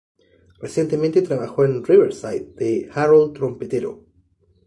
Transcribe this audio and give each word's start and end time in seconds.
Recientemente 0.59 1.21
trabajo 1.21 1.63
en" 1.63 1.83
Riverside" 1.85 2.53
de 2.55 2.89
Harold 2.91 3.33
Trompetero. 3.33 4.03